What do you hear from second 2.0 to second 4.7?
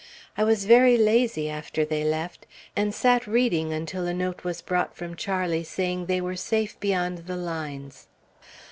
left; and sat reading until a note was